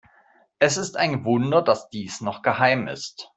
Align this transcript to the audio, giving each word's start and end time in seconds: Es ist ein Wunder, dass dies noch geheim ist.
Es 0.57 0.77
ist 0.77 0.97
ein 0.97 1.25
Wunder, 1.25 1.61
dass 1.61 1.89
dies 1.89 2.21
noch 2.21 2.41
geheim 2.41 2.87
ist. 2.87 3.29